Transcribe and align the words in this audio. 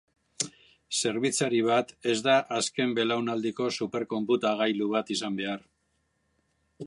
Zerbitzari 0.99 1.59
bat 1.67 1.93
ez 2.13 2.17
da 2.29 2.37
azken 2.57 2.97
belaunaldiko 3.01 3.69
superkonputagailu 3.79 4.91
bat 4.97 5.15
izan 5.19 5.41
behar. 5.43 5.67